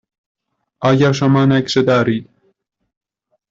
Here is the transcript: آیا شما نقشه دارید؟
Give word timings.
آیا 0.79 1.11
شما 1.13 1.45
نقشه 1.45 1.81
دارید؟ 1.81 2.29